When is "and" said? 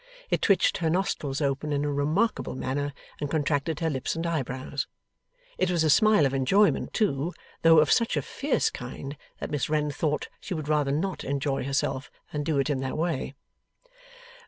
3.19-3.29, 4.15-4.25